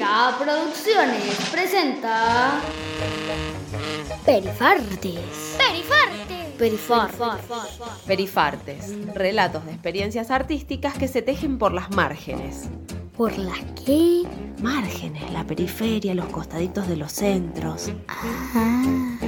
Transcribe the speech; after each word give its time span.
Mira 0.00 0.34
Producciones 0.38 1.50
presenta 1.52 2.58
Perifartes. 4.24 5.58
Perifartes. 5.58 6.56
Perifartes. 6.56 7.36
Perifartes, 8.06 9.14
relatos 9.14 9.66
de 9.66 9.72
experiencias 9.72 10.30
artísticas 10.30 10.96
que 10.96 11.06
se 11.06 11.20
tejen 11.20 11.58
por 11.58 11.74
las 11.74 11.90
márgenes. 11.90 12.70
¿Por 13.14 13.36
las 13.36 13.58
qué? 13.84 14.22
Márgenes, 14.62 15.30
la 15.32 15.44
periferia, 15.46 16.14
los 16.14 16.28
costaditos 16.28 16.88
de 16.88 16.96
los 16.96 17.12
centros. 17.12 17.90
Ah. 18.08 19.18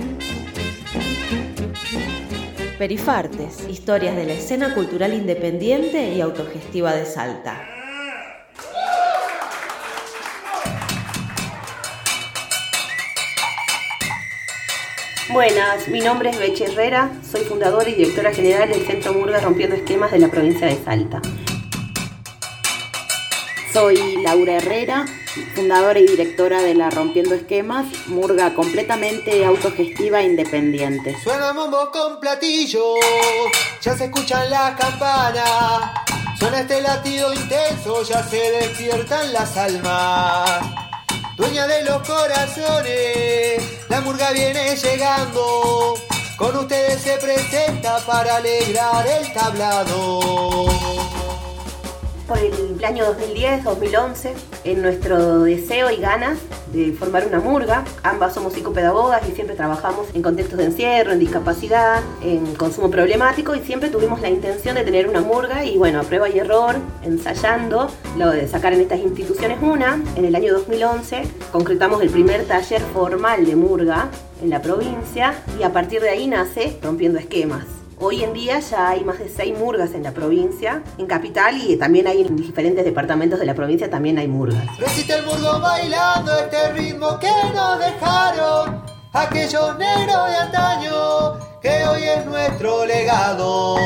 Perifartes, 2.79 3.69
historias 3.69 4.17
de 4.17 4.25
la 4.25 4.33
escena 4.33 4.75
cultural 4.75 5.13
independiente 5.13 6.15
y 6.15 6.23
autogestiva 6.23 6.95
de 6.95 7.05
Salta. 7.05 7.82
Buenas, 15.33 15.89
mi 15.89 16.01
nombre 16.01 16.29
es 16.29 16.39
Beche 16.39 16.65
Herrera, 16.65 17.11
soy 17.29 17.41
fundadora 17.45 17.89
y 17.89 17.95
directora 17.95 18.35
general 18.35 18.69
del 18.69 18.87
Centro 18.87 19.15
Murga 19.15 19.41
Rompiendo 19.41 19.75
Esquemas 19.75 20.13
de 20.13 20.19
la 20.19 20.29
provincia 20.29 20.67
de 20.67 20.77
Salta. 20.85 21.23
Soy 23.73 24.23
Laura 24.23 24.57
Herrera, 24.57 25.07
fundadora 25.55 25.99
y 26.01 26.07
directora 26.07 26.61
de 26.61 26.75
la 26.75 26.91
Rompiendo 26.91 27.35
Esquemas, 27.35 27.87
Murga 28.09 28.53
completamente 28.55 29.43
autogestiva 29.47 30.21
e 30.21 30.25
independiente. 30.25 31.17
Suena 31.25 31.53
bombo 31.55 31.91
con 31.91 32.21
platillo, 32.21 32.97
ya 33.81 33.97
se 33.97 34.05
escuchan 34.05 34.51
las 34.51 34.79
campanas. 34.79 35.93
Suena 36.39 36.61
este 36.61 36.83
latido 36.83 37.33
intenso, 37.33 38.03
ya 38.03 38.23
se 38.23 38.37
despiertan 38.37 39.33
las 39.33 39.57
almas. 39.57 40.82
Dueña 41.43 41.67
de 41.67 41.83
los 41.83 42.07
corazones, 42.07 43.89
la 43.89 44.01
murga 44.01 44.31
viene 44.31 44.77
llegando. 44.77 45.95
Con 46.37 46.57
ustedes 46.57 47.03
se 47.03 47.17
presenta 47.17 47.99
para 48.07 48.37
alegrar 48.37 49.05
el 49.09 49.33
tablado 49.33 51.02
el 52.35 52.85
año 52.85 53.05
2010-2011 53.05 54.33
en 54.65 54.83
nuestro 54.83 55.43
deseo 55.43 55.91
y 55.91 55.97
ganas 55.97 56.39
de 56.73 56.93
formar 56.93 57.27
una 57.27 57.41
murga. 57.41 57.85
Ambas 58.03 58.35
somos 58.35 58.55
psicopedagogas 58.55 59.29
y 59.29 59.33
siempre 59.33 59.57
trabajamos 59.57 60.09
en 60.15 60.23
contextos 60.23 60.59
de 60.59 60.65
encierro, 60.65 61.13
en 61.13 61.19
discapacidad, 61.19 62.03
en 62.23 62.55
consumo 62.55 62.91
problemático 62.91 63.55
y 63.55 63.61
siempre 63.61 63.91
tuvimos 63.91 64.21
la 64.21 64.31
intención 64.31 64.75
de 64.75 64.85
tener 64.85 65.09
una 65.09 65.21
murga 65.21 65.65
y 65.65 65.77
bueno, 65.79 66.01
a 66.01 66.05
prueba 66.05 66.29
y 66.29 66.39
error, 66.39 66.77
ensayando 67.03 67.89
lo 68.17 68.31
de 68.31 68.49
sacar 68.49 68.73
en 68.73 68.81
estas 68.81 69.01
instituciones 69.01 69.59
una. 69.61 70.03
En 70.17 70.25
el 70.25 70.35
año 70.35 70.53
2011 70.55 71.23
concretamos 71.51 72.03
el 72.03 72.11
primer 72.11 72.45
taller 72.47 72.81
formal 72.81 73.45
de 73.45 73.57
murga 73.57 74.09
en 74.43 74.51
la 74.51 74.63
provincia 74.63 75.35
y 75.59 75.63
a 75.63 75.73
partir 75.73 76.01
de 76.01 76.11
ahí 76.11 76.27
nace 76.27 76.79
Rompiendo 76.83 77.19
Esquemas. 77.19 77.82
Hoy 78.05 78.25
en 78.25 78.33
día 78.33 78.59
ya 78.59 78.89
hay 78.89 79.05
más 79.05 79.21
de 79.21 79.29
seis 79.29 79.57
murgas 79.57 79.95
en 79.95 80.03
la 80.03 80.11
provincia, 80.11 80.83
en 80.99 81.07
capital 81.07 81.57
y 81.57 81.77
también 81.77 82.09
hay 82.09 82.23
en 82.23 82.35
diferentes 82.35 82.85
departamentos 82.85 83.39
de 83.39 83.47
la 83.47 83.55
provincia 83.55 83.89
también 83.89 84.19
hay 84.19 84.27
murgas. 84.27 84.77
Recita 84.77 85.19
el 85.19 85.25
murgo 85.25 85.61
bailando 85.61 86.37
este 86.37 86.73
ritmo 86.73 87.17
que 87.21 87.31
nos 87.55 87.79
dejaron 87.79 88.83
aquellos 89.13 89.79
negros 89.79 90.31
de 90.31 90.37
antaño 90.37 91.61
que 91.61 91.85
hoy 91.85 92.03
es 92.03 92.27
nuestro 92.27 92.85
legado. 92.87 93.77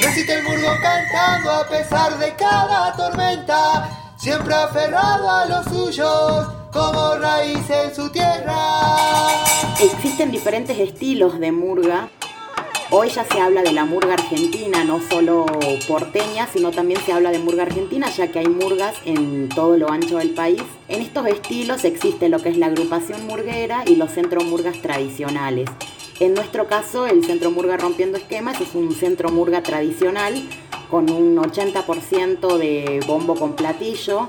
Recita 0.00 0.38
el 0.38 0.44
murgo 0.44 0.70
cantando 0.80 1.50
a 1.50 1.68
pesar 1.68 2.18
de 2.18 2.34
cada 2.36 2.96
tormenta, 2.96 4.14
siempre 4.16 4.54
aferrado 4.54 5.28
a 5.28 5.44
los 5.44 5.66
suyos 5.66 6.48
como 6.72 7.16
raíz 7.16 7.68
en 7.68 7.94
su 7.94 8.08
tierra. 8.08 8.54
Existen 9.78 10.30
diferentes 10.30 10.78
estilos 10.78 11.38
de 11.38 11.52
murga 11.52 12.08
Hoy 12.96 13.08
ya 13.08 13.24
se 13.24 13.40
habla 13.40 13.62
de 13.62 13.72
la 13.72 13.84
murga 13.84 14.14
argentina, 14.14 14.84
no 14.84 15.00
solo 15.00 15.46
porteña, 15.88 16.46
sino 16.46 16.70
también 16.70 17.00
se 17.04 17.12
habla 17.12 17.32
de 17.32 17.40
murga 17.40 17.64
argentina, 17.64 18.08
ya 18.08 18.30
que 18.30 18.38
hay 18.38 18.46
murgas 18.46 18.94
en 19.04 19.48
todo 19.48 19.76
lo 19.76 19.90
ancho 19.90 20.18
del 20.18 20.30
país. 20.30 20.62
En 20.86 21.02
estos 21.02 21.26
estilos 21.26 21.84
existe 21.84 22.28
lo 22.28 22.38
que 22.38 22.50
es 22.50 22.56
la 22.56 22.66
agrupación 22.66 23.26
murguera 23.26 23.82
y 23.84 23.96
los 23.96 24.12
centros 24.12 24.44
murgas 24.44 24.80
tradicionales. 24.80 25.68
En 26.20 26.34
nuestro 26.34 26.68
caso, 26.68 27.08
el 27.08 27.24
Centro 27.24 27.50
Murga 27.50 27.76
Rompiendo 27.76 28.16
Esquemas 28.16 28.60
es 28.60 28.76
un 28.76 28.94
centro 28.94 29.28
murga 29.28 29.64
tradicional 29.64 30.48
con 30.88 31.10
un 31.10 31.36
80% 31.36 32.58
de 32.58 33.00
bombo 33.08 33.34
con 33.34 33.56
platillo. 33.56 34.28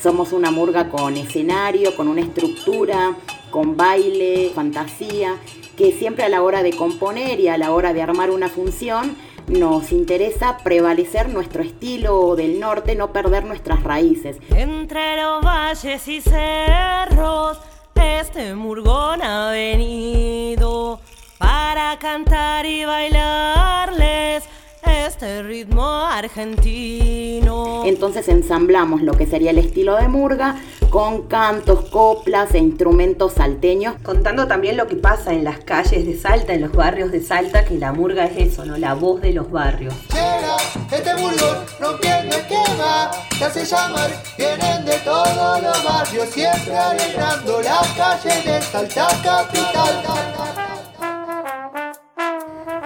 Somos 0.00 0.32
una 0.32 0.52
murga 0.52 0.88
con 0.88 1.16
escenario, 1.16 1.96
con 1.96 2.06
una 2.06 2.20
estructura, 2.20 3.16
con 3.50 3.76
baile, 3.76 4.50
fantasía 4.54 5.36
que 5.76 5.92
siempre 5.92 6.24
a 6.24 6.28
la 6.28 6.42
hora 6.42 6.64
de 6.64 6.72
componer 6.72 7.38
y 7.38 7.46
a 7.46 7.56
la 7.56 7.72
hora 7.72 7.92
de 7.92 8.02
armar 8.02 8.30
una 8.30 8.48
función 8.48 9.16
nos 9.46 9.92
interesa 9.92 10.58
prevalecer 10.58 11.28
nuestro 11.28 11.62
estilo 11.62 12.34
del 12.36 12.58
norte, 12.60 12.96
no 12.96 13.12
perder 13.12 13.44
nuestras 13.44 13.82
raíces. 13.82 14.36
Entre 14.50 15.16
los 15.22 15.42
valles 15.42 16.06
y 16.08 16.20
cerros, 16.20 17.58
este 17.94 18.54
murgón 18.54 19.22
ha 19.22 19.50
venido 19.50 21.00
para 21.38 21.96
cantar 21.98 22.66
y 22.66 22.84
bailarles 22.84 23.57
este 25.18 25.42
ritmo 25.42 25.84
argentino. 26.06 27.82
Entonces 27.84 28.28
ensamblamos 28.28 29.02
lo 29.02 29.14
que 29.14 29.26
sería 29.26 29.50
el 29.50 29.58
estilo 29.58 29.96
de 29.96 30.06
murga 30.06 30.54
con 30.90 31.22
cantos, 31.22 31.86
coplas 31.90 32.54
e 32.54 32.58
instrumentos 32.58 33.32
salteños. 33.32 33.96
Contando 34.04 34.46
también 34.46 34.76
lo 34.76 34.86
que 34.86 34.94
pasa 34.94 35.32
en 35.32 35.42
las 35.42 35.58
calles 35.58 36.06
de 36.06 36.16
Salta, 36.16 36.54
en 36.54 36.60
los 36.60 36.70
barrios 36.70 37.10
de 37.10 37.20
Salta, 37.20 37.64
que 37.64 37.76
la 37.78 37.92
murga 37.92 38.26
es 38.26 38.52
eso, 38.52 38.64
¿no? 38.64 38.78
La 38.78 38.94
voz 38.94 39.20
de 39.20 39.32
los 39.32 39.50
barrios. 39.50 39.92
Llega 40.12 40.56
este 40.92 41.12
murgón 41.16 41.66
rompiendo 41.80 42.36
esquema, 42.36 43.10
se 43.36 43.44
hace 43.44 43.64
llamar, 43.64 44.10
vienen 44.38 44.84
de 44.84 44.98
todos 44.98 45.60
los 45.60 45.84
barrios, 45.84 46.28
siempre 46.28 46.76
alegrando 46.76 47.60
las 47.60 47.88
calles 47.88 48.44
de 48.44 48.62
Salta 48.62 49.08
capital. 49.20 50.77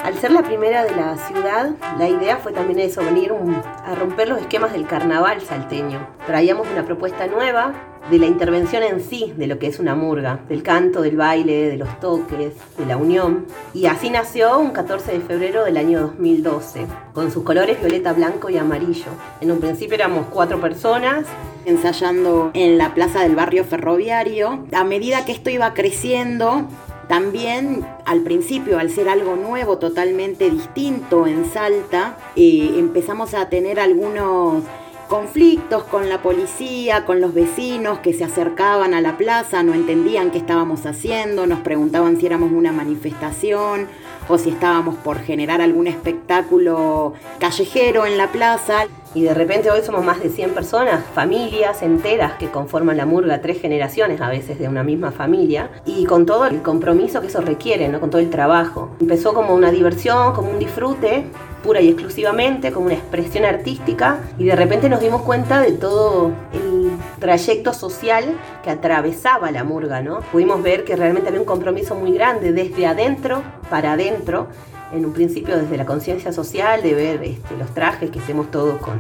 Al 0.03 0.19
ser 0.19 0.33
la 0.33 0.43
primera 0.43 0.83
de 0.85 0.97
la 0.97 1.17
ciudad, 1.17 1.71
la 1.97 2.09
idea 2.09 2.39
fue 2.39 2.53
también 2.53 2.81
eso, 2.81 3.05
venir 3.05 3.33
a 3.33 3.95
romper 3.95 4.29
los 4.29 4.41
esquemas 4.41 4.73
del 4.73 4.85
carnaval 4.85 5.41
salteño. 5.41 6.05
Traíamos 6.27 6.67
una 6.73 6.85
propuesta 6.85 7.29
nueva 7.29 7.73
de 8.11 8.19
la 8.19 8.27
intervención 8.27 8.83
en 8.83 9.01
sí 9.01 9.33
de 9.37 9.47
lo 9.47 9.61
que 9.61 9.69
es 9.69 9.79
una 9.79 9.95
murga, 9.95 10.41
del 10.49 10.65
canto, 10.65 11.03
del 11.03 11.17
baile, 11.17 11.69
de 11.69 11.77
los 11.77 12.01
toques, 12.01 12.55
de 12.77 12.87
la 12.87 12.97
unión. 12.97 13.47
Y 13.75 13.87
así 13.87 14.11
nació 14.11 14.59
un 14.59 14.73
14 14.73 15.13
de 15.13 15.21
febrero 15.21 15.65
del 15.65 15.77
año 15.77 16.01
2012, 16.01 16.85
con 17.15 17.31
sus 17.31 17.45
colores 17.45 17.79
violeta, 17.79 18.13
blanco 18.13 18.51
y 18.51 18.59
amarillo. 18.59 19.13
En 19.41 19.53
un 19.53 19.61
principio 19.61 19.95
éramos 19.95 20.27
cuatro 20.31 20.61
personas. 20.61 21.27
Ensayando 21.65 22.51
en 22.55 22.77
la 22.77 22.93
plaza 22.93 23.21
del 23.21 23.37
barrio 23.37 23.65
ferroviario. 23.65 24.67
A 24.73 24.83
medida 24.83 25.25
que 25.25 25.31
esto 25.31 25.49
iba 25.49 25.75
creciendo, 25.75 26.67
también 27.09 27.87
al 28.05 28.21
principio, 28.21 28.79
al 28.79 28.91
ser 28.91 29.09
algo 29.09 29.37
nuevo, 29.37 29.79
totalmente 29.79 30.51
distinto 30.51 31.27
en 31.27 31.51
Salta, 31.51 32.17
eh, 32.37 32.75
empezamos 32.79 33.35
a 33.35 33.49
tener 33.49 33.81
algunos 33.81 34.65
conflictos 35.09 35.83
con 35.85 36.09
la 36.09 36.23
policía, 36.23 37.05
con 37.05 37.21
los 37.21 37.35
vecinos 37.35 37.99
que 37.99 38.15
se 38.15 38.25
acercaban 38.25 38.95
a 38.95 39.03
la 39.03 39.19
plaza, 39.19 39.63
no 39.63 39.75
entendían 39.75 40.31
qué 40.31 40.39
estábamos 40.39 40.87
haciendo, 40.87 41.47
nos 41.47 41.61
preguntaban 41.61 42.19
si 42.19 42.25
éramos 42.25 42.51
una 42.51 42.73
manifestación 42.73 43.89
si 44.39 44.51
estábamos 44.51 44.97
por 44.97 45.19
generar 45.19 45.61
algún 45.61 45.87
espectáculo 45.87 47.15
callejero 47.39 48.07
en 48.07 48.19
la 48.19 48.29
plaza. 48.33 48.87
Y 49.15 49.23
de 49.23 49.35
repente 49.35 49.71
hoy 49.71 49.83
somos 49.83 50.05
más 50.05 50.23
de 50.23 50.31
100 50.31 50.51
personas, 50.51 51.05
familias 51.15 51.83
enteras 51.83 52.33
que 52.35 52.49
conforman 52.49 52.97
la 52.97 53.05
murga, 53.05 53.43
tres 53.43 53.61
generaciones 53.61 54.23
a 54.23 54.31
veces 54.31 54.59
de 54.59 54.69
una 54.69 54.83
misma 54.83 55.11
familia, 55.11 55.71
y 55.85 56.07
con 56.07 56.25
todo 56.25 56.47
el 56.47 56.63
compromiso 56.63 57.21
que 57.21 57.27
eso 57.27 57.43
requiere, 57.43 57.89
¿no? 57.89 58.01
con 58.01 58.09
todo 58.09 58.23
el 58.23 58.31
trabajo. 58.31 58.91
Empezó 59.01 59.35
como 59.35 59.55
una 59.55 59.71
diversión, 59.71 60.33
como 60.33 60.51
un 60.51 60.59
disfrute, 60.59 61.27
pura 61.63 61.83
y 61.83 61.89
exclusivamente, 61.89 62.73
como 62.73 62.87
una 62.87 62.95
expresión 62.95 63.45
artística, 63.45 64.21
y 64.39 64.45
de 64.45 64.57
repente 64.57 64.89
nos 64.89 65.01
dimos 65.01 65.23
cuenta 65.23 65.61
de 65.61 65.73
todo 65.73 66.33
el 66.55 66.92
trayecto 67.23 67.73
social 67.73 68.37
que 68.65 68.71
atravesaba 68.71 69.53
la 69.53 69.63
murga, 69.63 70.03
¿no? 70.03 70.23
Pudimos 70.33 70.61
ver 70.61 70.83
que 70.85 70.97
realmente 70.97 71.29
había 71.29 71.41
un 71.41 71.47
compromiso 71.47 71.95
muy 71.95 72.13
grande 72.13 72.53
desde 72.53 72.85
adentro 72.85 73.45
para 73.71 73.93
adentro 73.93 74.49
en 74.93 75.07
un 75.07 75.13
principio 75.13 75.57
desde 75.57 75.77
la 75.77 75.87
conciencia 75.87 76.33
social, 76.33 76.83
de 76.83 76.95
ver 76.95 77.23
este, 77.23 77.57
los 77.57 77.73
trajes, 77.73 78.11
que 78.11 78.19
estemos 78.19 78.51
todos 78.51 78.79
con, 78.81 78.99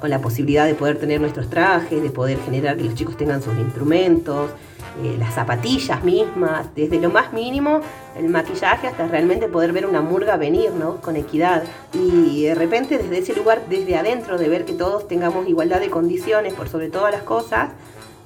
con, 0.00 0.08
la 0.08 0.20
posibilidad 0.20 0.66
de 0.66 0.74
poder 0.74 0.98
tener 0.98 1.20
nuestros 1.20 1.50
trajes, 1.50 2.00
de 2.00 2.10
poder 2.10 2.38
generar 2.44 2.76
que 2.76 2.84
los 2.84 2.94
chicos 2.94 3.16
tengan 3.16 3.42
sus 3.42 3.58
instrumentos, 3.58 4.52
eh, 5.02 5.16
las 5.18 5.34
zapatillas 5.34 6.04
mismas, 6.04 6.72
desde 6.76 7.00
lo 7.00 7.10
más 7.10 7.32
mínimo, 7.32 7.80
el 8.16 8.28
maquillaje, 8.28 8.86
hasta 8.86 9.08
realmente 9.08 9.48
poder 9.48 9.72
ver 9.72 9.86
una 9.86 10.00
murga 10.02 10.36
venir, 10.36 10.70
¿no? 10.70 11.00
Con 11.00 11.16
equidad. 11.16 11.64
Y 11.92 12.44
de 12.44 12.54
repente 12.54 12.98
desde 12.98 13.18
ese 13.18 13.34
lugar, 13.34 13.62
desde 13.68 13.96
adentro, 13.96 14.38
de 14.38 14.48
ver 14.48 14.64
que 14.64 14.72
todos 14.72 15.08
tengamos 15.08 15.48
igualdad 15.48 15.80
de 15.80 15.90
condiciones 15.90 16.54
por 16.54 16.68
sobre 16.68 16.90
todas 16.90 17.10
las 17.10 17.22
cosas, 17.22 17.70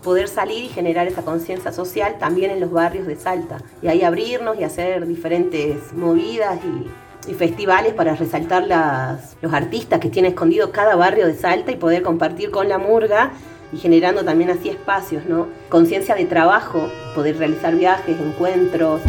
poder 0.02 0.28
salir 0.28 0.64
y 0.64 0.68
generar 0.68 1.06
esa 1.06 1.22
conciencia 1.22 1.72
social 1.72 2.16
también 2.18 2.50
en 2.50 2.60
los 2.60 2.70
barrios 2.70 3.06
de 3.06 3.16
Salta. 3.16 3.58
Y 3.80 3.88
ahí 3.88 4.02
abrirnos 4.02 4.58
y 4.58 4.64
hacer 4.64 5.06
diferentes 5.06 5.92
movidas 5.94 6.58
y, 6.64 7.08
festivales 7.34 7.92
para 7.92 8.14
resaltar 8.14 8.66
las, 8.66 9.36
los 9.42 9.52
artistas 9.52 10.00
que 10.00 10.08
tiene 10.08 10.28
escondido 10.28 10.72
cada 10.72 10.96
barrio 10.96 11.26
de 11.26 11.34
Salta 11.34 11.70
y 11.70 11.76
poder 11.76 12.02
compartir 12.02 12.50
con 12.50 12.70
la 12.70 12.78
murga 12.78 13.32
y 13.72 13.78
generando 13.78 14.24
también 14.24 14.50
así 14.50 14.68
espacios, 14.68 15.24
¿no? 15.26 15.48
Conciencia 15.68 16.14
de 16.14 16.24
trabajo, 16.24 16.88
poder 17.14 17.38
realizar 17.38 17.74
viajes, 17.74 18.18
encuentros. 18.20 19.00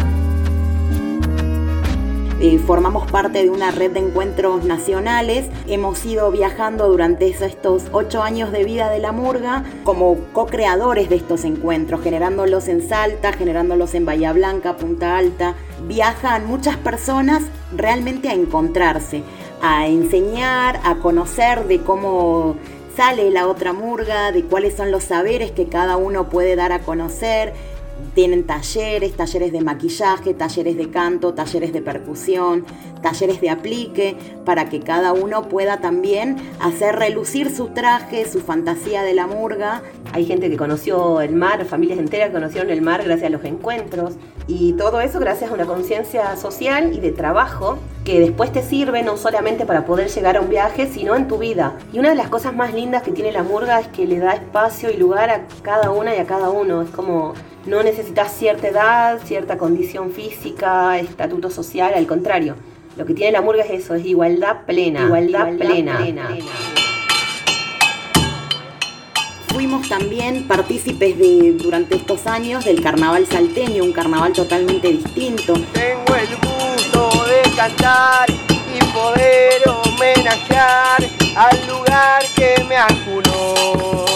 Eh, 2.42 2.58
formamos 2.58 3.10
parte 3.10 3.42
de 3.42 3.50
una 3.50 3.70
red 3.70 3.90
de 3.90 4.00
encuentros 4.00 4.64
nacionales. 4.64 5.46
Hemos 5.66 6.02
ido 6.06 6.30
viajando 6.30 6.88
durante 6.88 7.28
estos 7.28 7.84
ocho 7.92 8.22
años 8.22 8.50
de 8.50 8.64
vida 8.64 8.88
de 8.88 8.98
la 8.98 9.12
Murga 9.12 9.62
como 9.84 10.16
co-creadores 10.32 11.10
de 11.10 11.16
estos 11.16 11.44
encuentros, 11.44 12.00
generándolos 12.00 12.68
en 12.68 12.88
Salta, 12.88 13.34
generándolos 13.34 13.94
en 13.94 14.06
Bahía 14.06 14.32
Blanca, 14.32 14.78
Punta 14.78 15.18
Alta. 15.18 15.54
Viajan 15.86 16.46
muchas 16.46 16.78
personas 16.78 17.42
realmente 17.76 18.30
a 18.30 18.34
encontrarse, 18.34 19.22
a 19.60 19.86
enseñar, 19.86 20.80
a 20.82 20.94
conocer 20.94 21.66
de 21.66 21.82
cómo 21.82 22.56
sale 22.96 23.30
la 23.30 23.46
otra 23.48 23.72
murga, 23.72 24.32
de 24.32 24.44
cuáles 24.44 24.74
son 24.74 24.90
los 24.90 25.04
saberes 25.04 25.50
que 25.50 25.68
cada 25.68 25.96
uno 25.96 26.28
puede 26.28 26.56
dar 26.56 26.72
a 26.72 26.80
conocer 26.80 27.52
tienen 28.14 28.44
talleres, 28.44 29.16
talleres 29.16 29.52
de 29.52 29.60
maquillaje, 29.60 30.34
talleres 30.34 30.76
de 30.76 30.90
canto, 30.90 31.34
talleres 31.34 31.72
de 31.72 31.80
percusión, 31.80 32.64
talleres 33.02 33.40
de 33.40 33.50
aplique, 33.50 34.16
para 34.44 34.68
que 34.68 34.80
cada 34.80 35.12
uno 35.12 35.48
pueda 35.48 35.80
también 35.80 36.36
hacer 36.60 36.96
relucir 36.96 37.54
su 37.54 37.68
traje, 37.68 38.28
su 38.28 38.40
fantasía 38.40 39.02
de 39.02 39.14
la 39.14 39.26
murga. 39.26 39.82
Hay 40.12 40.26
gente 40.26 40.50
que 40.50 40.56
conoció 40.56 41.20
el 41.20 41.34
mar, 41.34 41.64
familias 41.64 41.98
enteras 41.98 42.28
que 42.28 42.34
conocieron 42.34 42.70
el 42.70 42.82
mar 42.82 43.02
gracias 43.04 43.28
a 43.28 43.30
los 43.30 43.44
encuentros 43.44 44.14
y 44.46 44.72
todo 44.74 45.00
eso 45.00 45.20
gracias 45.20 45.50
a 45.50 45.54
una 45.54 45.66
conciencia 45.66 46.36
social 46.36 46.92
y 46.92 47.00
de 47.00 47.12
trabajo 47.12 47.78
que 48.04 48.20
después 48.20 48.52
te 48.52 48.62
sirve 48.62 49.02
no 49.02 49.16
solamente 49.16 49.66
para 49.66 49.84
poder 49.84 50.08
llegar 50.08 50.36
a 50.36 50.40
un 50.40 50.48
viaje, 50.48 50.88
sino 50.88 51.14
en 51.16 51.28
tu 51.28 51.38
vida. 51.38 51.76
Y 51.92 51.98
una 51.98 52.10
de 52.10 52.14
las 52.14 52.28
cosas 52.28 52.54
más 52.54 52.74
lindas 52.74 53.02
que 53.02 53.12
tiene 53.12 53.32
la 53.32 53.42
murga 53.42 53.80
es 53.80 53.88
que 53.88 54.06
le 54.06 54.18
da 54.18 54.32
espacio 54.32 54.90
y 54.90 54.96
lugar 54.96 55.30
a 55.30 55.42
cada 55.62 55.90
una 55.90 56.14
y 56.16 56.18
a 56.18 56.26
cada 56.26 56.50
uno. 56.50 56.82
Es 56.82 56.90
como 56.90 57.34
no 57.66 57.82
necesitas 57.82 58.32
cierta 58.32 58.68
edad, 58.68 59.20
cierta 59.24 59.58
condición 59.58 60.10
física, 60.10 60.98
estatuto 60.98 61.50
social, 61.50 61.92
al 61.94 62.06
contrario. 62.06 62.56
Lo 62.96 63.06
que 63.06 63.14
tiene 63.14 63.32
la 63.32 63.42
murga 63.42 63.62
es 63.62 63.84
eso, 63.84 63.94
es 63.94 64.04
igualdad 64.04 64.64
plena, 64.66 65.04
igualdad, 65.04 65.56
plena. 65.56 66.00
Fuimos 69.60 69.90
también 69.90 70.44
partícipes 70.44 71.18
de, 71.18 71.52
durante 71.52 71.94
estos 71.94 72.26
años 72.26 72.64
del 72.64 72.82
carnaval 72.82 73.26
salteño, 73.26 73.84
un 73.84 73.92
carnaval 73.92 74.32
totalmente 74.32 74.88
distinto. 74.88 75.52
Tengo 75.74 76.16
el 76.16 76.28
gusto 76.36 77.26
de 77.26 77.50
cantar 77.54 78.30
y 78.30 78.82
poder 78.94 79.60
homenajear 79.68 81.06
al 81.36 81.66
lugar 81.68 82.22
que 82.34 82.64
me 82.70 82.76
acunó. 82.78 84.06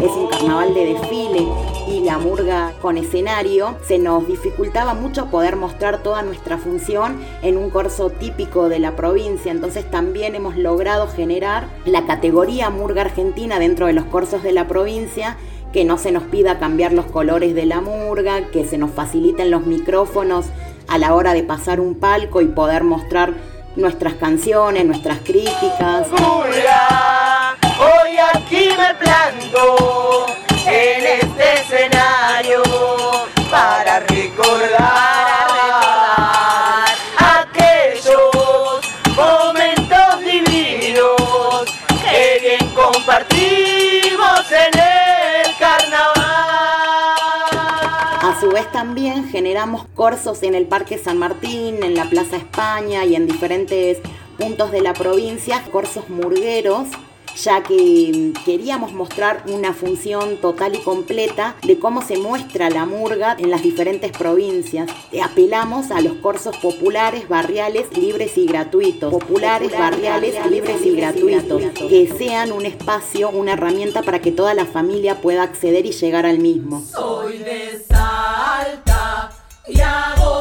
Es 0.00 0.10
un 0.10 0.28
carnaval 0.28 0.74
de 0.74 0.92
desfile 0.92 1.69
y 1.90 2.00
la 2.00 2.18
murga 2.18 2.72
con 2.80 2.96
escenario, 2.96 3.76
se 3.84 3.98
nos 3.98 4.26
dificultaba 4.26 4.94
mucho 4.94 5.26
poder 5.26 5.56
mostrar 5.56 6.02
toda 6.02 6.22
nuestra 6.22 6.56
función 6.56 7.20
en 7.42 7.56
un 7.56 7.68
corso 7.68 8.10
típico 8.10 8.68
de 8.68 8.78
la 8.78 8.94
provincia. 8.94 9.50
Entonces 9.50 9.90
también 9.90 10.36
hemos 10.36 10.56
logrado 10.56 11.08
generar 11.08 11.68
la 11.84 12.06
categoría 12.06 12.70
murga 12.70 13.02
argentina 13.02 13.58
dentro 13.58 13.86
de 13.86 13.92
los 13.92 14.04
corsos 14.04 14.42
de 14.44 14.52
la 14.52 14.68
provincia 14.68 15.36
que 15.72 15.84
no 15.84 15.98
se 15.98 16.12
nos 16.12 16.24
pida 16.24 16.58
cambiar 16.58 16.92
los 16.92 17.06
colores 17.06 17.54
de 17.54 17.66
la 17.66 17.80
murga, 17.80 18.46
que 18.50 18.64
se 18.64 18.78
nos 18.78 18.92
faciliten 18.92 19.50
los 19.50 19.66
micrófonos 19.66 20.46
a 20.86 20.98
la 20.98 21.14
hora 21.14 21.32
de 21.32 21.42
pasar 21.42 21.80
un 21.80 21.96
palco 21.96 22.40
y 22.40 22.46
poder 22.46 22.84
mostrar 22.84 23.34
nuestras 23.76 24.14
canciones, 24.14 24.84
nuestras 24.84 25.18
críticas. 25.20 26.08
Murga, 26.10 27.56
hoy 27.78 28.16
aquí 28.34 28.68
me 28.76 28.94
planto 28.94 29.99
generamos 49.50 49.84
cursos 49.96 50.44
en 50.44 50.54
el 50.54 50.66
Parque 50.66 50.96
San 50.96 51.18
Martín, 51.18 51.82
en 51.82 51.96
la 51.96 52.08
Plaza 52.08 52.36
España 52.36 53.04
y 53.04 53.16
en 53.16 53.26
diferentes 53.26 53.98
puntos 54.38 54.70
de 54.70 54.80
la 54.80 54.92
provincia, 54.92 55.60
cursos 55.72 56.08
murgueros 56.08 56.86
ya 57.36 57.62
que 57.62 58.32
queríamos 58.44 58.92
mostrar 58.92 59.44
una 59.46 59.72
función 59.72 60.36
total 60.38 60.74
y 60.74 60.78
completa 60.78 61.56
de 61.62 61.78
cómo 61.78 62.02
se 62.02 62.18
muestra 62.18 62.70
la 62.70 62.86
murga 62.86 63.36
en 63.38 63.50
las 63.50 63.62
diferentes 63.62 64.12
provincias. 64.12 64.90
Apelamos 65.22 65.90
a 65.90 66.00
los 66.00 66.14
cursos 66.14 66.56
populares, 66.58 67.28
barriales, 67.28 67.86
libres 67.96 68.36
y 68.36 68.46
gratuitos. 68.46 69.12
Populares, 69.12 69.72
barriales, 69.72 70.34
libres 70.50 70.84
y 70.84 70.94
gratuitos. 70.96 71.62
Que 71.88 72.12
sean 72.16 72.52
un 72.52 72.66
espacio, 72.66 73.30
una 73.30 73.52
herramienta 73.52 74.02
para 74.02 74.20
que 74.20 74.32
toda 74.32 74.54
la 74.54 74.66
familia 74.66 75.20
pueda 75.20 75.42
acceder 75.42 75.86
y 75.86 75.92
llegar 75.92 76.26
al 76.26 76.38
mismo. 76.38 76.82
Soy 76.82 77.38
de 77.38 77.80
y 79.72 79.80
hago 79.80 80.39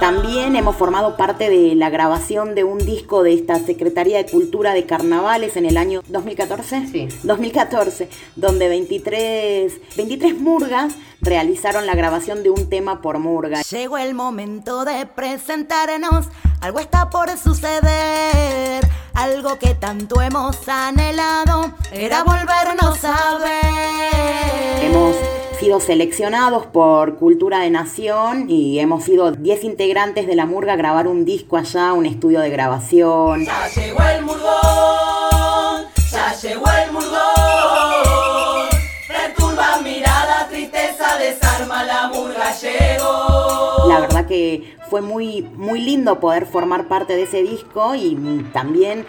También 0.00 0.54
hemos 0.54 0.76
formado 0.76 1.16
parte 1.16 1.50
de 1.50 1.74
la 1.74 1.90
grabación 1.90 2.54
de 2.54 2.62
un 2.62 2.78
disco 2.78 3.22
de 3.22 3.34
esta 3.34 3.58
Secretaría 3.58 4.18
de 4.18 4.30
Cultura 4.30 4.72
de 4.72 4.86
Carnavales 4.86 5.56
en 5.56 5.66
el 5.66 5.76
año 5.76 6.02
2014. 6.08 6.86
Sí. 6.86 7.08
2014, 7.24 8.08
donde 8.36 8.68
23, 8.68 9.96
23 9.96 10.38
murgas 10.38 10.94
realizaron 11.20 11.86
la 11.86 11.94
grabación 11.94 12.42
de 12.42 12.50
un 12.50 12.68
tema 12.68 13.02
por 13.02 13.18
murga. 13.18 13.62
Llegó 13.62 13.98
el 13.98 14.14
momento 14.14 14.84
de 14.84 15.04
presentarnos, 15.06 16.26
algo 16.60 16.78
está 16.78 17.10
por 17.10 17.36
suceder, 17.36 18.86
algo 19.14 19.58
que 19.58 19.74
tanto 19.74 20.22
hemos 20.22 20.68
anhelado, 20.68 21.72
era 21.92 22.22
volvernos 22.22 23.04
a 23.04 23.38
ver. 23.38 24.84
Hemos 24.84 25.16
sido 25.58 25.80
seleccionados 25.80 26.66
por 26.66 27.16
Cultura 27.16 27.58
de 27.60 27.70
Nación 27.70 28.48
y 28.48 28.78
hemos 28.78 29.02
sido 29.02 29.32
10 29.32 29.64
integrantes 29.64 30.28
de 30.28 30.36
la 30.36 30.46
murga 30.46 30.74
a 30.74 30.76
grabar 30.76 31.08
un 31.08 31.24
disco 31.24 31.56
allá, 31.56 31.94
un 31.94 32.06
estudio 32.06 32.38
de 32.40 32.48
grabación. 32.48 33.44
Ya 33.44 33.66
llegó 33.68 34.00
el 34.00 34.22
murgón, 34.22 35.86
ya 36.12 36.32
llegó 36.40 36.64
el 36.84 36.92
murgón. 36.92 38.68
Perturba 39.08 39.80
mirada, 39.82 40.46
tristeza, 40.48 41.18
desarma, 41.18 41.82
la 41.82 42.08
murga 42.08 42.54
llegó. 42.60 43.88
La 43.88 44.00
verdad 44.00 44.26
que 44.26 44.76
fue 44.88 45.00
muy, 45.00 45.42
muy 45.56 45.80
lindo 45.80 46.20
poder 46.20 46.46
formar 46.46 46.86
parte 46.86 47.16
de 47.16 47.24
ese 47.24 47.42
disco 47.42 47.96
y 47.96 48.14
también 48.52 49.06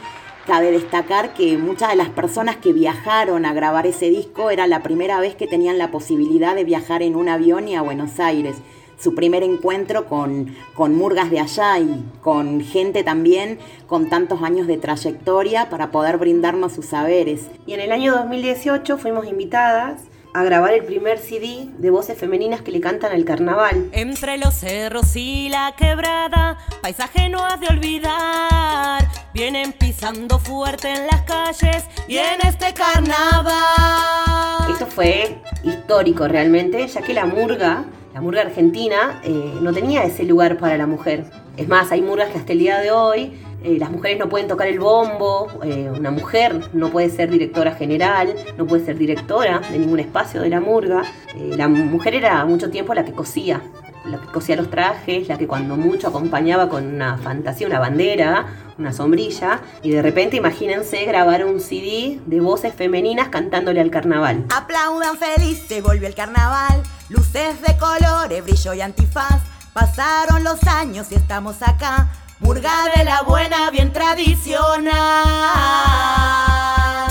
cabe 0.49 0.71
destacar 0.71 1.35
que 1.35 1.59
muchas 1.59 1.91
de 1.91 1.95
las 1.95 2.09
personas 2.09 2.57
que 2.57 2.73
viajaron 2.73 3.45
a 3.45 3.53
grabar 3.53 3.85
ese 3.85 4.09
disco 4.09 4.49
era 4.49 4.65
la 4.65 4.81
primera 4.81 5.19
vez 5.19 5.35
que 5.35 5.45
tenían 5.45 5.77
la 5.77 5.91
posibilidad 5.91 6.55
de 6.55 6.63
viajar 6.63 7.03
en 7.03 7.15
un 7.15 7.29
avión 7.29 7.67
y 7.67 7.75
a 7.75 7.83
Buenos 7.83 8.19
Aires. 8.19 8.55
Su 8.97 9.13
primer 9.13 9.43
encuentro 9.43 10.07
con, 10.07 10.55
con 10.73 10.95
murgas 10.95 11.29
de 11.29 11.39
allá 11.39 11.77
y 11.77 12.03
con 12.21 12.61
gente 12.61 13.03
también 13.03 13.59
con 13.85 14.09
tantos 14.09 14.41
años 14.41 14.65
de 14.65 14.79
trayectoria 14.79 15.69
para 15.69 15.91
poder 15.91 16.17
brindarnos 16.17 16.73
sus 16.73 16.87
saberes. 16.87 17.45
Y 17.67 17.73
en 17.73 17.81
el 17.81 17.91
año 17.91 18.15
2018 18.15 18.97
fuimos 18.97 19.27
invitadas 19.27 20.01
a 20.33 20.43
grabar 20.43 20.73
el 20.73 20.83
primer 20.83 21.17
CD 21.17 21.67
de 21.77 21.89
voces 21.89 22.17
femeninas 22.17 22.61
que 22.61 22.71
le 22.71 22.79
cantan 22.79 23.11
al 23.11 23.25
carnaval. 23.25 23.89
Entre 23.91 24.37
los 24.37 24.53
cerros 24.53 25.15
y 25.15 25.49
la 25.49 25.73
quebrada, 25.77 26.57
paisaje 26.81 27.29
no 27.29 27.45
has 27.45 27.59
de 27.59 27.67
olvidar. 27.67 29.07
Vienen 29.33 29.73
pisando 29.73 30.39
fuerte 30.39 30.89
en 30.91 31.07
las 31.07 31.21
calles 31.23 31.85
y 32.07 32.17
en 32.17 32.41
este 32.47 32.73
carnaval. 32.73 34.71
Esto 34.71 34.85
fue 34.85 35.41
histórico 35.63 36.27
realmente, 36.27 36.87
ya 36.87 37.01
que 37.01 37.13
la 37.13 37.25
murga, 37.25 37.85
la 38.13 38.21
murga 38.21 38.41
argentina, 38.41 39.21
eh, 39.23 39.53
no 39.61 39.73
tenía 39.73 40.03
ese 40.03 40.23
lugar 40.23 40.57
para 40.57 40.77
la 40.77 40.87
mujer. 40.87 41.25
Es 41.57 41.67
más, 41.67 41.91
hay 41.91 42.01
murgas 42.01 42.29
que 42.29 42.37
hasta 42.37 42.53
el 42.53 42.59
día 42.59 42.79
de 42.79 42.91
hoy 42.91 43.39
eh, 43.63 43.77
las 43.77 43.91
mujeres 43.91 44.17
no 44.17 44.29
pueden 44.29 44.47
tocar 44.47 44.67
el 44.67 44.79
bombo, 44.79 45.47
eh, 45.63 45.91
una 45.97 46.11
mujer 46.11 46.69
no 46.73 46.89
puede 46.89 47.09
ser 47.09 47.29
directora 47.29 47.73
general, 47.73 48.33
no 48.57 48.65
puede 48.65 48.85
ser 48.85 48.97
directora 48.97 49.61
de 49.71 49.79
ningún 49.79 49.99
espacio 49.99 50.41
de 50.41 50.49
la 50.49 50.59
murga. 50.59 51.03
Eh, 51.35 51.55
la 51.57 51.67
mujer 51.67 52.15
era 52.15 52.45
mucho 52.45 52.69
tiempo 52.69 52.93
la 52.93 53.05
que 53.05 53.11
cosía 53.11 53.61
la 54.05 54.17
que 54.17 54.27
cosía 54.27 54.55
los 54.55 54.69
trajes, 54.69 55.27
la 55.27 55.37
que 55.37 55.45
cuando 55.45 55.75
mucho 55.75 56.07
acompañaba 56.07 56.69
con 56.69 56.85
una 56.85 57.17
fantasía, 57.17 57.67
una 57.67 57.79
bandera, 57.79 58.47
una 58.77 58.93
sombrilla, 58.93 59.61
y 59.83 59.91
de 59.91 60.01
repente 60.01 60.37
imagínense 60.37 61.03
grabar 61.05 61.45
un 61.45 61.59
CD 61.59 62.19
de 62.25 62.39
voces 62.39 62.73
femeninas 62.73 63.27
cantándole 63.27 63.81
al 63.81 63.91
carnaval. 63.91 64.45
Aplaudan 64.55 65.17
felices, 65.17 65.83
volvió 65.83 66.07
el 66.07 66.15
carnaval. 66.15 66.81
Luces 67.09 67.61
de 67.61 67.77
colores, 67.77 68.43
brillo 68.43 68.73
y 68.73 68.81
antifaz. 68.81 69.41
Pasaron 69.73 70.43
los 70.43 70.63
años 70.63 71.11
y 71.11 71.15
estamos 71.15 71.61
acá. 71.61 72.09
Murga 72.39 72.71
de 72.95 73.03
la 73.03 73.21
buena, 73.23 73.69
bien 73.69 73.91
tradicional. 73.91 74.93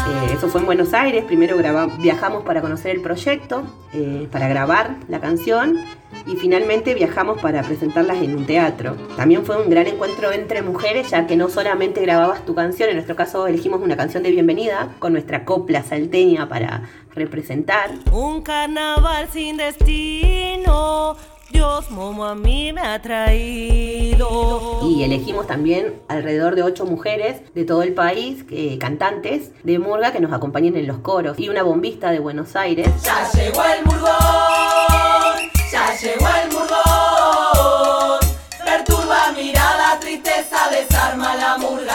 Eh, 0.08 0.32
eso 0.32 0.48
fue 0.48 0.60
en 0.60 0.66
Buenos 0.66 0.94
Aires, 0.94 1.22
primero 1.24 1.56
viajamos 1.98 2.44
para 2.44 2.62
conocer 2.62 2.96
el 2.96 3.02
proyecto, 3.02 3.62
eh, 3.92 4.26
para 4.32 4.48
grabar 4.48 4.96
la 5.06 5.20
canción 5.20 5.76
y 6.26 6.36
finalmente 6.36 6.94
viajamos 6.94 7.42
para 7.42 7.62
presentarlas 7.62 8.22
en 8.22 8.36
un 8.36 8.46
teatro. 8.46 8.96
También 9.18 9.44
fue 9.44 9.62
un 9.62 9.68
gran 9.68 9.86
encuentro 9.86 10.32
entre 10.32 10.62
mujeres, 10.62 11.10
ya 11.10 11.26
que 11.26 11.36
no 11.36 11.50
solamente 11.50 12.00
grababas 12.00 12.46
tu 12.46 12.54
canción, 12.54 12.88
en 12.88 12.96
nuestro 12.96 13.14
caso 13.14 13.46
elegimos 13.46 13.82
una 13.82 13.98
canción 13.98 14.22
de 14.22 14.30
bienvenida 14.30 14.94
con 14.98 15.12
nuestra 15.12 15.44
copla 15.44 15.82
salteña 15.82 16.48
para 16.48 16.88
representar. 17.14 17.90
Un 18.12 18.40
carnaval 18.40 19.28
sin 19.30 19.58
destino, 19.58 21.16
Dios 21.50 21.90
momo 21.90 22.26
a 22.26 22.34
mí 22.34 22.72
me 22.72 22.82
ha 22.82 23.00
traído. 23.00 24.80
Y 24.84 25.02
elegimos 25.02 25.46
también 25.46 26.00
alrededor 26.08 26.54
de 26.54 26.62
ocho 26.62 26.84
mujeres 26.84 27.40
de 27.54 27.64
todo 27.64 27.82
el 27.82 27.94
país, 27.94 28.44
eh, 28.50 28.78
cantantes 28.78 29.50
de 29.62 29.78
murga 29.78 30.12
que 30.12 30.20
nos 30.20 30.32
acompañen 30.32 30.76
en 30.76 30.86
los 30.86 30.98
coros 30.98 31.38
y 31.38 31.48
una 31.48 31.62
bombista 31.62 32.10
de 32.10 32.18
Buenos 32.18 32.54
Aires. 32.56 32.88
Ya 33.02 33.30
llegó 33.32 33.62
el 33.64 33.84
murgón, 33.84 35.50
ya 35.72 35.96
llegó 35.96 36.28
el 36.42 36.52
murgón. 36.52 38.18
Perturba 38.64 39.32
mirada, 39.32 39.98
tristeza, 39.98 40.68
desarma 40.70 41.34
la 41.36 41.56
murga 41.56 41.87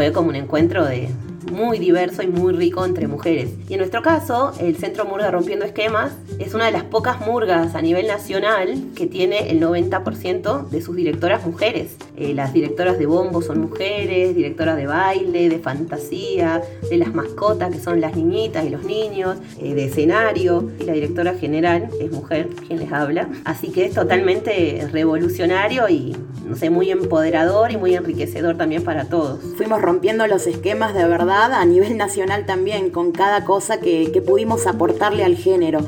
fue 0.00 0.12
como 0.12 0.30
un 0.30 0.36
encuentro 0.36 0.86
de 0.86 1.10
muy 1.52 1.78
diverso 1.78 2.22
y 2.22 2.26
muy 2.26 2.54
rico 2.54 2.86
entre 2.86 3.06
mujeres. 3.06 3.50
Y 3.68 3.74
en 3.74 3.80
nuestro 3.80 4.00
caso, 4.00 4.54
el 4.58 4.78
Centro 4.78 5.04
Murga 5.04 5.30
Rompiendo 5.30 5.66
Esquemas 5.66 6.12
es 6.40 6.54
una 6.54 6.64
de 6.64 6.72
las 6.72 6.84
pocas 6.84 7.20
murgas 7.20 7.74
a 7.74 7.82
nivel 7.82 8.06
nacional 8.06 8.86
que 8.96 9.06
tiene 9.06 9.50
el 9.50 9.60
90% 9.60 10.70
de 10.70 10.80
sus 10.80 10.96
directoras 10.96 11.46
mujeres. 11.46 11.96
Eh, 12.16 12.32
las 12.32 12.54
directoras 12.54 12.98
de 12.98 13.04
bombo 13.04 13.42
son 13.42 13.60
mujeres, 13.60 14.34
directoras 14.34 14.76
de 14.76 14.86
baile, 14.86 15.50
de 15.50 15.58
fantasía, 15.58 16.62
de 16.88 16.96
las 16.96 17.14
mascotas 17.14 17.70
que 17.70 17.78
son 17.78 18.00
las 18.00 18.16
niñitas 18.16 18.64
y 18.64 18.70
los 18.70 18.84
niños, 18.84 19.36
eh, 19.60 19.74
de 19.74 19.84
escenario. 19.84 20.70
Y 20.80 20.84
la 20.84 20.94
directora 20.94 21.34
general 21.34 21.90
es 22.00 22.10
mujer 22.10 22.48
quien 22.66 22.78
les 22.78 22.90
habla. 22.90 23.28
Así 23.44 23.70
que 23.70 23.84
es 23.84 23.94
totalmente 23.94 24.88
revolucionario 24.90 25.90
y, 25.90 26.16
no 26.46 26.56
sé, 26.56 26.70
muy 26.70 26.90
empoderador 26.90 27.70
y 27.70 27.76
muy 27.76 27.94
enriquecedor 27.94 28.56
también 28.56 28.82
para 28.82 29.04
todos. 29.04 29.40
Fuimos 29.58 29.82
rompiendo 29.82 30.26
los 30.26 30.46
esquemas 30.46 30.94
de 30.94 31.04
verdad 31.04 31.52
a 31.52 31.66
nivel 31.66 31.98
nacional 31.98 32.46
también, 32.46 32.88
con 32.88 33.12
cada 33.12 33.44
cosa 33.44 33.78
que, 33.78 34.10
que 34.10 34.22
pudimos 34.22 34.66
aportarle 34.66 35.22
al 35.22 35.36
género. 35.36 35.80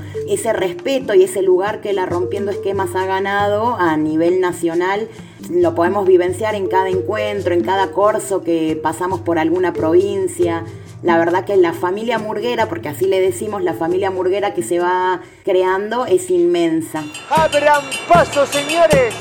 Ese 0.42 0.52
respeto 0.54 1.14
y 1.14 1.22
ese 1.22 1.40
lugar 1.40 1.80
que 1.80 1.92
la 1.92 2.04
Rompiendo 2.04 2.50
Esquemas 2.50 2.96
ha 2.96 3.06
ganado 3.06 3.76
a 3.76 3.96
nivel 3.96 4.40
nacional 4.40 5.08
lo 5.48 5.76
podemos 5.76 6.04
vivenciar 6.04 6.56
en 6.56 6.66
cada 6.66 6.88
encuentro, 6.88 7.54
en 7.54 7.62
cada 7.62 7.92
corso 7.92 8.42
que 8.42 8.76
pasamos 8.82 9.20
por 9.20 9.38
alguna 9.38 9.72
provincia. 9.72 10.64
La 11.04 11.16
verdad 11.16 11.44
que 11.44 11.56
la 11.56 11.72
familia 11.72 12.18
murguera, 12.18 12.68
porque 12.68 12.88
así 12.88 13.04
le 13.04 13.20
decimos, 13.20 13.62
la 13.62 13.74
familia 13.74 14.10
murguera 14.10 14.52
que 14.52 14.64
se 14.64 14.80
va 14.80 15.20
creando 15.44 16.06
es 16.06 16.28
inmensa. 16.28 17.04
Abran 17.30 17.84
paso, 18.08 18.44
señores, 18.44 19.14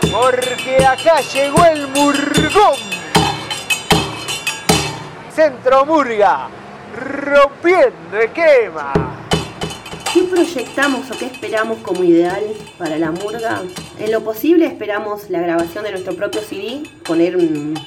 porque 0.00 0.84
acá 0.84 1.20
llegó 1.20 1.64
el 1.66 1.86
murgón. 1.86 2.80
Centro 5.32 5.86
Murga, 5.86 6.48
rompiendo 6.96 8.18
esquema. 8.18 9.13
¿Qué 10.14 10.22
proyectamos 10.22 11.10
o 11.10 11.18
qué 11.18 11.26
esperamos 11.26 11.78
como 11.78 12.04
ideal 12.04 12.44
para 12.78 12.96
la 12.98 13.10
murga? 13.10 13.62
En 13.98 14.12
lo 14.12 14.22
posible 14.22 14.64
esperamos 14.64 15.28
la 15.28 15.40
grabación 15.40 15.82
de 15.82 15.90
nuestro 15.90 16.14
propio 16.14 16.40
CD, 16.40 16.84
poner 17.04 17.36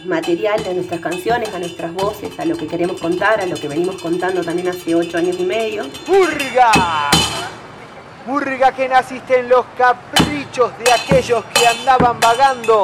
material 0.04 0.62
de 0.62 0.74
nuestras 0.74 1.00
canciones, 1.00 1.54
a 1.56 1.60
nuestras 1.60 1.94
voces, 1.94 2.38
a 2.38 2.44
lo 2.44 2.58
que 2.58 2.68
queremos 2.68 3.00
contar, 3.00 3.40
a 3.40 3.46
lo 3.46 3.56
que 3.56 3.70
venimos 3.70 4.02
contando 4.02 4.44
también 4.44 4.68
hace 4.68 4.94
ocho 4.94 5.18
años 5.18 5.38
y 5.40 5.46
medio. 5.46 5.86
Murga. 6.06 7.10
Murga 8.26 8.74
que 8.74 8.90
naciste 8.90 9.40
en 9.40 9.48
los 9.48 9.66
caprichos 9.78 10.78
de 10.80 10.92
aquellos 10.92 11.46
que 11.46 11.66
andaban 11.66 12.20
vagando 12.20 12.84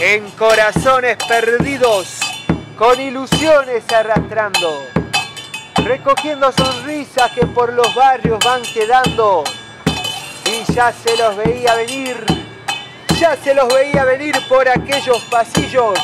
en 0.00 0.28
corazones 0.32 1.16
perdidos, 1.28 2.18
con 2.76 3.00
ilusiones 3.00 3.84
arrastrando, 3.92 4.80
recogiendo 5.76 6.50
sonrisas 6.52 7.30
que 7.32 7.46
por 7.46 7.72
los 7.72 7.94
barrios 7.94 8.38
van 8.44 8.62
quedando. 8.62 9.44
Y 10.46 10.72
ya 10.72 10.92
se 10.92 11.16
los 11.16 11.36
veía 11.36 11.74
venir, 11.74 12.24
ya 13.18 13.36
se 13.36 13.54
los 13.54 13.72
veía 13.72 14.04
venir 14.04 14.34
por 14.48 14.68
aquellos 14.68 15.22
pasillos 15.30 15.98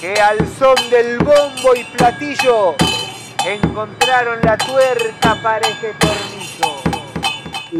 que 0.00 0.14
al 0.14 0.38
son 0.58 0.74
del 0.90 1.18
bombo 1.18 1.74
y 1.76 1.84
platillo 1.84 2.74
encontraron 3.46 4.40
la 4.42 4.56
tuerca 4.58 5.36
para 5.42 5.66
este 5.66 5.94
tornillo. 5.94 6.91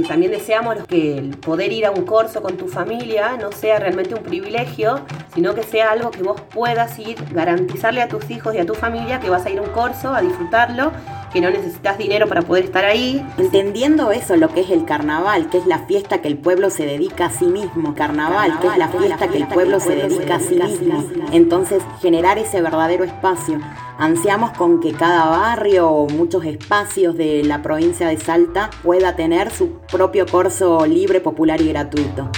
También 0.08 0.32
deseamos 0.32 0.76
que 0.88 1.18
el 1.18 1.37
poder 1.37 1.70
ir 1.70 1.84
a 1.84 1.90
un 1.90 2.04
corso 2.04 2.40
con 2.42 2.56
tu 2.56 2.66
familia 2.66 3.37
no 3.37 3.52
sea 3.52 3.78
realmente 3.78 4.14
un 4.14 4.22
privilegio, 4.22 5.00
sino 5.34 5.54
que 5.54 5.62
sea 5.62 5.90
algo 5.90 6.11
que 6.11 6.22
vos 6.22 6.40
puedas 6.40 6.99
ir, 6.99 7.16
garantizarle 7.32 8.00
a 8.00 8.08
tus 8.08 8.30
hijos 8.30 8.54
y 8.54 8.58
a 8.58 8.66
tu 8.66 8.75
familia 8.75 9.20
que 9.20 9.28
vas 9.28 9.44
a 9.44 9.50
ir 9.50 9.58
a 9.58 9.62
un 9.62 9.70
corso 9.70 10.14
a 10.14 10.22
disfrutarlo, 10.22 10.92
que 11.32 11.40
no 11.40 11.50
necesitas 11.50 11.98
dinero 11.98 12.28
para 12.28 12.42
poder 12.42 12.64
estar 12.64 12.84
ahí. 12.84 13.24
Entendiendo 13.38 14.10
eso, 14.12 14.36
lo 14.36 14.48
que 14.48 14.60
es 14.60 14.70
el 14.70 14.84
carnaval, 14.84 15.48
que 15.50 15.58
es 15.58 15.66
la 15.66 15.80
fiesta 15.80 16.20
que 16.20 16.28
el 16.28 16.36
pueblo 16.36 16.70
se 16.70 16.84
dedica 16.84 17.26
a 17.26 17.30
sí 17.30 17.46
mismo, 17.46 17.94
carnaval, 17.94 18.58
que 18.60 18.68
es 18.68 18.76
la 18.76 18.88
fiesta 18.88 19.28
que 19.28 19.38
el 19.38 19.48
pueblo 19.48 19.80
se 19.80 19.94
dedica 19.96 20.36
a 20.36 20.40
sí 20.40 20.56
mismo. 20.56 21.04
Entonces, 21.32 21.82
generar 22.00 22.38
ese 22.38 22.60
verdadero 22.60 23.04
espacio. 23.04 23.60
Ansiamos 23.98 24.52
con 24.52 24.80
que 24.80 24.92
cada 24.92 25.26
barrio 25.26 25.88
o 25.88 26.08
muchos 26.08 26.44
espacios 26.44 27.16
de 27.16 27.42
la 27.44 27.62
provincia 27.62 28.08
de 28.08 28.16
Salta 28.18 28.70
pueda 28.82 29.16
tener 29.16 29.50
su 29.50 29.78
propio 29.90 30.26
corso 30.26 30.86
libre, 30.86 31.20
popular 31.20 31.60
y 31.60 31.68
gratuito. 31.68 32.28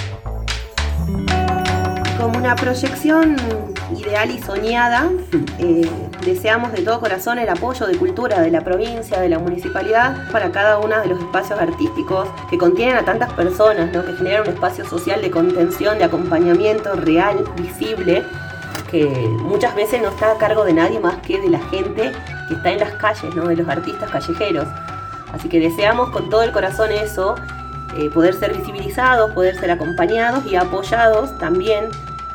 Como 2.19 2.39
una 2.39 2.55
proyección 2.57 3.37
ideal 3.97 4.31
y 4.31 4.43
soñada, 4.43 5.11
eh, 5.59 5.89
deseamos 6.25 6.73
de 6.73 6.83
todo 6.83 7.01
corazón 7.01 7.39
el 7.39 7.49
apoyo 7.49 7.87
de 7.87 7.97
cultura 7.97 8.41
de 8.41 8.51
la 8.51 8.63
provincia, 8.63 9.21
de 9.21 9.29
la 9.29 9.39
municipalidad, 9.39 10.31
para 10.33 10.51
cada 10.51 10.79
uno 10.79 10.99
de 11.01 11.09
los 11.09 11.21
espacios 11.21 11.59
artísticos 11.61 12.29
que 12.51 12.59
contienen 12.59 12.97
a 12.97 13.05
tantas 13.05 13.33
personas, 13.35 13.93
¿no? 13.93 14.05
que 14.05 14.15
generan 14.15 14.43
un 14.43 14.55
espacio 14.55 14.85
social 14.85 15.21
de 15.21 15.31
contención, 15.31 15.99
de 15.99 16.05
acompañamiento 16.05 16.95
real, 16.95 17.45
visible, 17.57 18.25
que 18.91 19.07
muchas 19.43 19.75
veces 19.75 20.01
no 20.03 20.09
está 20.09 20.33
a 20.33 20.39
cargo 20.39 20.65
de 20.65 20.73
nadie 20.73 20.99
más 20.99 21.17
que 21.19 21.41
de 21.41 21.51
la 21.51 21.61
gente 21.69 22.13
que 22.49 22.55
está 22.55 22.73
en 22.73 22.81
las 22.81 22.93
calles, 22.95 23.35
¿no? 23.35 23.47
de 23.47 23.57
los 23.57 23.69
artistas 23.69 24.11
callejeros. 24.11 24.67
Así 25.33 25.49
que 25.49 25.61
deseamos 25.61 26.11
con 26.11 26.31
todo 26.31 26.43
el 26.43 26.53
corazón 26.53 26.91
eso, 26.93 27.35
eh, 27.97 28.09
poder 28.11 28.35
ser 28.35 28.57
visibilizados, 28.57 29.31
poder 29.33 29.57
ser 29.57 29.71
acompañados 29.71 30.47
y 30.47 30.57
apoyados 30.57 31.37
también 31.39 31.91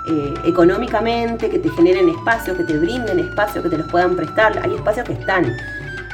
eh, 0.10 0.34
económicamente, 0.46 1.50
que 1.50 1.60
te 1.60 1.70
generen 1.70 2.10
espacios, 2.10 2.58
que 2.58 2.64
te 2.64 2.78
brinden 2.78 3.20
espacios, 3.20 3.64
que 3.64 3.70
te 3.70 3.78
los 3.78 3.88
puedan 3.88 4.16
prestar. 4.16 4.60
Hay 4.64 4.74
espacios 4.74 5.06
que 5.06 5.14
están 5.14 5.56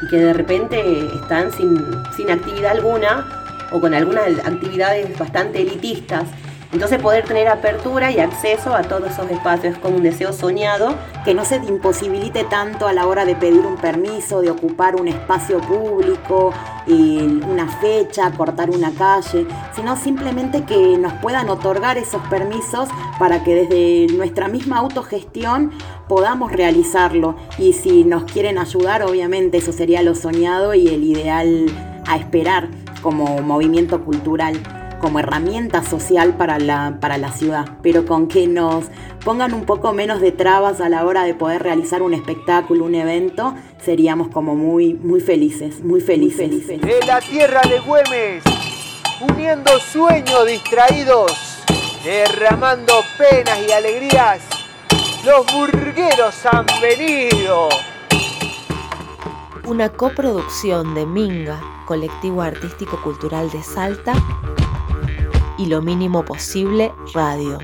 y 0.01 0.07
que 0.09 0.17
de 0.17 0.33
repente 0.33 1.05
están 1.15 1.51
sin, 1.51 1.77
sin 2.15 2.29
actividad 2.29 2.71
alguna 2.71 3.25
o 3.71 3.79
con 3.79 3.93
algunas 3.93 4.27
actividades 4.45 5.17
bastante 5.17 5.61
elitistas. 5.61 6.27
Entonces 6.75 7.01
poder 7.01 7.23
tener 7.23 7.47
apertura 7.47 8.11
y 8.11 8.19
acceso 8.19 8.75
a 8.75 8.81
todos 8.81 9.09
esos 9.09 9.31
espacios 9.31 9.75
es 9.75 9.79
como 9.79 9.95
un 9.95 10.03
deseo 10.03 10.33
soñado. 10.33 10.93
Que 11.23 11.33
no 11.33 11.45
se 11.45 11.57
te 11.57 11.67
imposibilite 11.67 12.43
tanto 12.43 12.85
a 12.85 12.91
la 12.91 13.07
hora 13.07 13.23
de 13.23 13.33
pedir 13.33 13.61
un 13.61 13.77
permiso, 13.77 14.41
de 14.41 14.51
ocupar 14.51 14.97
un 14.97 15.07
espacio 15.07 15.61
público, 15.61 16.53
una 16.85 17.69
fecha, 17.79 18.29
cortar 18.31 18.71
una 18.71 18.91
calle, 18.91 19.47
sino 19.73 19.95
simplemente 19.95 20.65
que 20.65 20.97
nos 20.97 21.13
puedan 21.13 21.47
otorgar 21.47 21.97
esos 21.97 22.21
permisos 22.27 22.89
para 23.19 23.41
que 23.41 23.55
desde 23.55 24.13
nuestra 24.13 24.49
misma 24.49 24.79
autogestión 24.79 25.71
podamos 26.09 26.51
realizarlo. 26.51 27.37
Y 27.57 27.71
si 27.71 28.03
nos 28.03 28.25
quieren 28.25 28.57
ayudar, 28.57 29.01
obviamente 29.03 29.59
eso 29.59 29.71
sería 29.71 30.03
lo 30.03 30.13
soñado 30.13 30.73
y 30.73 30.89
el 30.89 31.05
ideal 31.05 31.67
a 32.05 32.17
esperar 32.17 32.67
como 33.01 33.41
movimiento 33.41 34.03
cultural 34.03 34.59
como 35.05 35.19
herramienta 35.19 35.83
social 35.83 36.35
para 36.35 36.57
la, 36.57 36.97
para 36.99 37.19
la 37.19 37.31
ciudad, 37.31 37.77
pero 37.83 38.07
con 38.07 38.27
que 38.27 38.47
nos 38.47 38.85
pongan 39.23 39.53
un 39.53 39.63
poco 39.63 39.93
menos 39.93 40.19
de 40.19 40.31
trabas 40.31 40.81
a 40.81 40.89
la 40.89 41.05
hora 41.05 41.25
de 41.25 41.35
poder 41.35 41.61
realizar 41.61 42.01
un 42.01 42.15
espectáculo, 42.15 42.85
un 42.85 42.95
evento, 42.95 43.53
seríamos 43.83 44.29
como 44.29 44.55
muy, 44.55 44.95
muy 44.95 45.21
felices, 45.21 45.83
muy 45.83 46.01
felices. 46.01 46.51
Muy 46.51 46.59
felices. 46.59 46.81
De 46.81 47.05
la 47.05 47.19
tierra 47.19 47.61
de 47.69 47.81
Güemes, 47.81 48.43
uniendo 49.29 49.77
sueños 49.77 50.47
distraídos, 50.47 51.31
derramando 52.03 52.93
penas 53.19 53.59
y 53.67 53.71
alegrías, 53.73 54.41
los 55.23 55.45
burgueros 55.53 56.35
han 56.51 56.65
venido. 56.81 57.69
Una 59.67 59.89
coproducción 59.89 60.95
de 60.95 61.05
Minga, 61.05 61.61
Colectivo 61.85 62.41
Artístico 62.41 62.99
Cultural 63.03 63.51
de 63.51 63.61
Salta, 63.61 64.15
y 65.57 65.67
Lo 65.67 65.81
Mínimo 65.81 66.23
Posible 66.25 66.91
Radio. 67.13 67.59